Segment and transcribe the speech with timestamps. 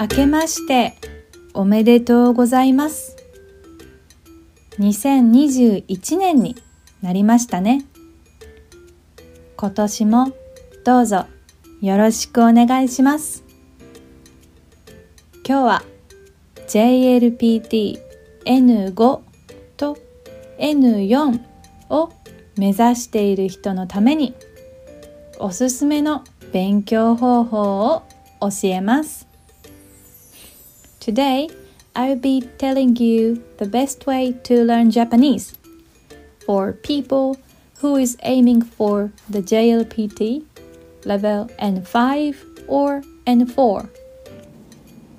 [0.00, 0.94] 明けまして
[1.52, 3.18] おめでとうございます。
[4.78, 6.56] 2021年に
[7.02, 7.84] なりましたね。
[9.58, 10.32] 今年も
[10.86, 11.26] どうぞ
[11.82, 13.44] よろしくお願いします。
[15.46, 15.82] 今日は
[16.66, 18.00] JLPT
[18.46, 19.20] N5
[19.76, 19.98] と
[20.58, 21.40] N4
[21.90, 22.10] を
[22.56, 24.34] 目指している人のために
[25.38, 28.02] おすすめの勉強方法を
[28.40, 29.29] 教えます。
[30.99, 31.49] Today
[31.95, 35.57] I'll be telling you the best way to learn Japanese
[36.45, 37.37] for people
[37.79, 40.43] who is aiming for the JLPT
[41.05, 43.89] level N5 or N4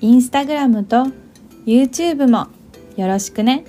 [0.00, 1.06] インスタグラムと
[1.66, 2.48] YouTube も
[2.96, 3.64] よろしくね。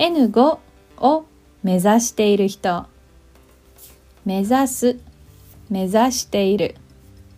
[0.00, 0.58] N5
[0.96, 1.26] を
[1.62, 2.86] 目指している人
[4.24, 4.98] 目指す
[5.68, 6.74] 目指している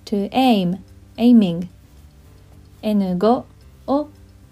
[0.05, 0.79] to aim
[1.17, 1.67] aiming
[2.83, 3.45] N5
[3.89, 4.09] を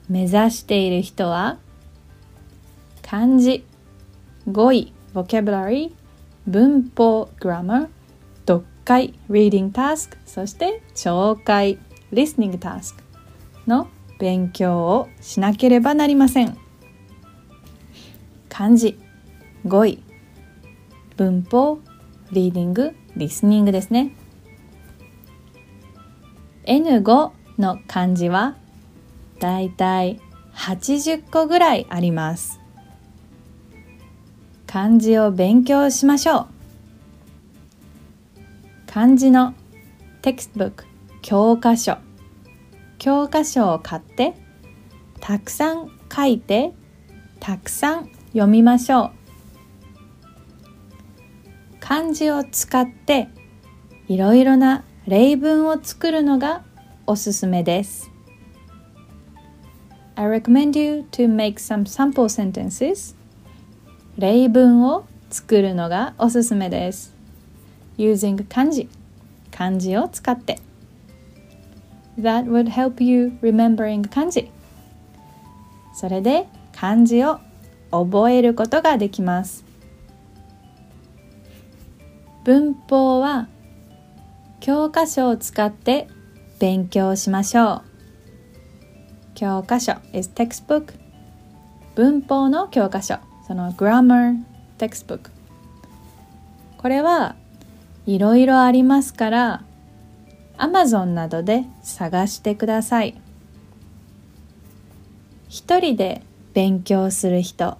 [0.08, 1.58] 目指している人は
[3.00, 3.64] 漢字
[4.50, 5.92] 語彙 vocabulary
[6.48, 7.89] 文法 grammar
[8.45, 11.78] 読解 reading task そして聴解
[12.12, 12.97] listening task
[13.69, 13.86] の
[14.19, 16.70] 勉強をしなければなりません
[18.61, 18.94] 漢字。
[19.66, 20.03] 語彙。
[21.16, 21.78] 文法。
[22.30, 22.94] リーディング。
[23.17, 24.12] リスニングですね。
[26.67, 28.58] N5 の漢字は
[29.39, 30.20] だいたい
[30.52, 32.61] 80個ぐらいあります。
[34.67, 36.47] 漢字を勉強しましょう。
[38.86, 39.55] 漢字の
[40.20, 40.84] textbook。
[41.22, 41.97] 教科書。
[42.98, 44.34] 教科書を買って
[45.19, 46.74] たくさん書いて
[47.40, 49.11] たくさん読みましょう
[51.80, 53.29] 漢字を使って
[54.07, 56.63] いろいろな例文を作るのが
[57.07, 58.11] おすすめです
[60.14, 63.17] I recommend you to make some sample sentences
[64.17, 67.14] 例文を作るのがおすすめです
[67.98, 68.89] using 漢字
[69.51, 70.61] 漢字を使って
[72.18, 74.51] That would help you remembering 漢字
[75.95, 77.41] それで漢字を
[77.90, 79.64] 覚えることができます。
[82.45, 83.48] 文法は
[84.61, 86.08] 教科書を使って
[86.58, 87.83] 勉強しましょう。
[89.34, 90.95] 教科書 is textbook.
[91.95, 93.17] 文法の教科書。
[93.46, 94.36] その grammar
[94.79, 95.30] textbook
[96.79, 97.34] これは
[98.06, 99.64] いろいろありますから
[100.56, 103.20] Amazon などで探してください。
[105.48, 107.78] 一人で勉強する人。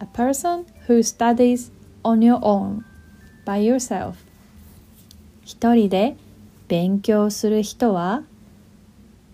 [0.00, 1.72] A person who studies
[2.02, 2.82] on your own
[3.44, 4.14] by yourself.
[5.44, 6.16] 一人で
[6.68, 8.22] 勉強する人は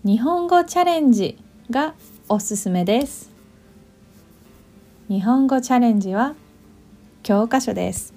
[0.03, 1.37] 日本語チャレンジ
[1.69, 1.93] が
[2.27, 3.31] おすすめです。
[5.07, 6.35] 日本語チャレンジは
[7.23, 8.13] 教科書です。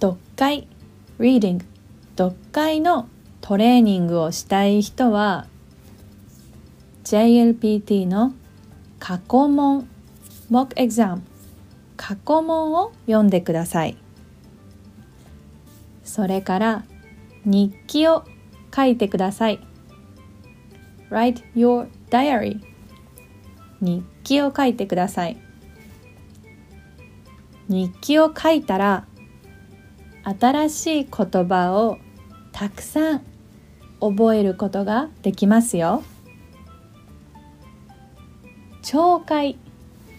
[0.00, 0.66] 読解
[1.18, 1.62] reading
[2.16, 3.08] 読解の
[3.40, 5.46] トレーニングをしたい人は
[7.10, 8.34] JLPT の
[9.00, 9.88] 過去問
[10.48, 11.22] mock exam
[11.96, 13.96] 過去問を読んでください。
[16.04, 16.84] それから
[17.44, 18.24] 日記を
[18.72, 19.58] 書いてください。
[21.10, 22.60] Write your diary.
[23.80, 25.36] 日記を書いてください。
[27.68, 29.04] 日記を書いたら
[30.22, 31.98] 新しい言葉を
[32.52, 33.22] たくさん
[33.98, 36.04] 覚えることができますよ。
[38.92, 39.56] 聴解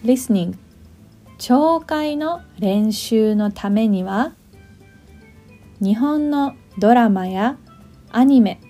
[0.02, 0.54] listening
[1.36, 4.32] 聴解の練習のためには
[5.78, 7.58] 日本のドラマや
[8.10, 8.62] アニメ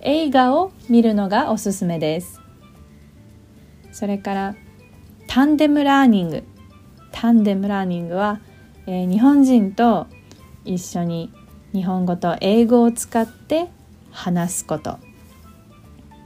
[0.00, 2.40] 映画を見るのがおすすめです。
[3.92, 4.56] それから
[5.28, 6.42] タンデムラーニング。
[7.12, 8.40] タンデムラーニングは、
[8.88, 10.08] えー、日本人と
[10.64, 11.32] 一緒に
[11.72, 13.68] 日本語と英語を使って
[14.10, 14.98] 話すこと。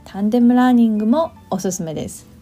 [0.05, 2.34] タンデムラーニングもおすすめです。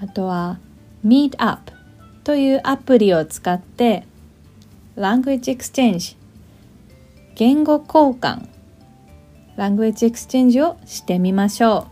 [0.00, 0.58] あとは
[1.04, 1.58] Meetup
[2.24, 4.06] というアプリを使って
[4.96, 6.16] Language Exchange
[7.34, 8.48] 言語交換
[9.56, 11.86] Language Exchange をしてみましょ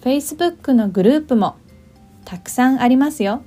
[0.00, 0.04] う。
[0.04, 1.56] Facebook のグループも
[2.24, 3.42] たくさんありますよ。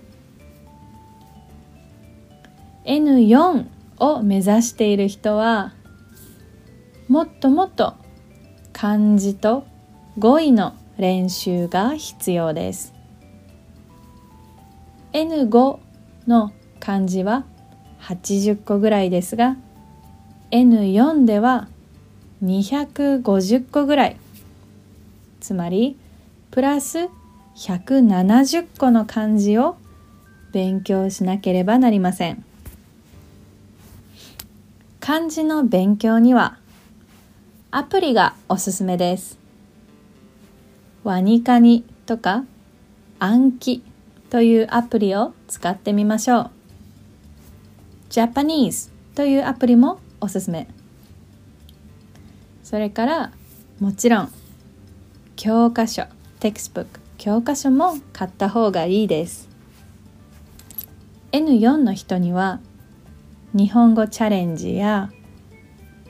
[2.86, 3.66] N4
[4.00, 5.74] を目指している人は
[7.08, 7.96] もっともっと
[8.72, 9.66] 漢字と
[10.18, 12.94] 語彙の練習が必要です。
[15.14, 15.80] N5
[16.28, 17.46] の漢字は
[18.02, 19.58] 80個ぐらいですが
[20.52, 21.68] N4 では
[22.44, 24.18] 250個ぐらい。
[25.40, 25.98] つまり
[26.52, 27.10] プラス
[27.56, 29.78] 170個の漢字を
[30.52, 32.44] 勉強しなければなりません。
[35.00, 36.58] 漢字の勉強には
[37.72, 39.45] アプリがおすすめです。
[41.06, 42.46] ワニカニとか
[43.20, 43.84] 暗記
[44.32, 46.52] というアプリを使ってみましょう。
[48.10, 50.68] ジャパニーズというアプリもおすすめ。
[52.64, 53.32] それから
[53.80, 54.32] もちろん
[55.36, 56.06] 教科書
[56.40, 57.00] テクスブック。
[57.20, 59.48] 教科書も買った方がいいです。
[61.34, 62.62] N4 の人には
[63.54, 65.12] 日本語チャレンジや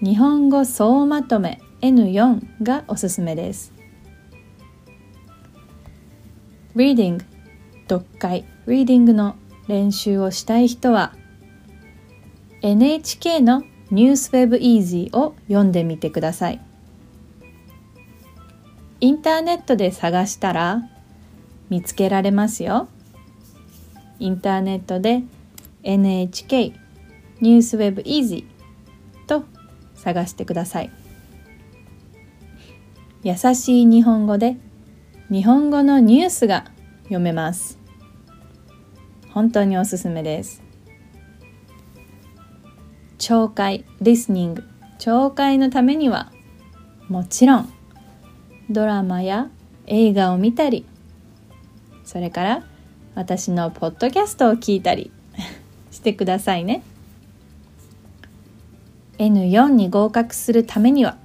[0.01, 3.74] 日本語総まとめ N4 がおすすめです。
[6.75, 7.23] Reading
[7.87, 8.43] 読解。
[8.67, 9.37] Reading の
[9.69, 11.15] 練習をしたい人は
[12.61, 16.59] NHK のニュースウェブイージーを読んでみてください。
[18.99, 20.81] インターネットで探したら
[21.69, 22.89] 見つけられますよ。
[24.19, 25.23] インターネットで
[25.83, 26.73] NHK
[27.39, 29.45] ニュースウェブイージーと
[29.95, 30.91] 探してください。
[33.23, 34.57] 優しい日本語で
[35.31, 36.65] 日本語のニュースが
[37.03, 37.79] 読めます。
[39.31, 40.65] 本当におすすめです。
[43.17, 44.63] 聴解リスニング
[44.99, 46.31] 聴解のためには
[47.07, 47.73] もちろん
[48.69, 49.49] ドラマや
[49.87, 50.85] 映画を見たり
[52.03, 52.63] それから
[53.15, 55.11] 私のポッドキャストを聞いたり
[55.89, 56.83] してくださいね。
[59.17, 61.17] N4 に合格するためには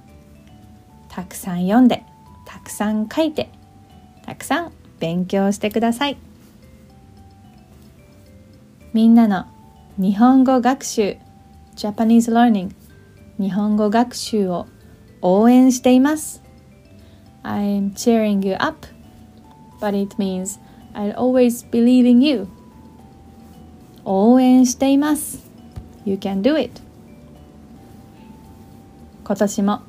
[1.07, 2.03] たくさん読んで
[2.45, 3.49] たくさん書いて
[4.31, 6.17] たくさん勉強してください
[8.93, 9.45] みんなの
[9.97, 11.17] 日本語学習
[11.75, 12.71] Japanese Learning
[13.37, 14.67] 日本語学習を
[15.21, 16.41] 応援しています
[17.43, 18.87] I'm cheering you up
[19.81, 20.61] but it means
[20.93, 22.47] I'll always believe in you
[24.05, 25.45] 応援しています
[26.05, 26.81] You can do it
[29.25, 29.81] 今年も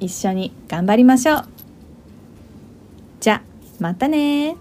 [0.00, 1.55] 一緒に頑張りましょう
[3.80, 4.56] またね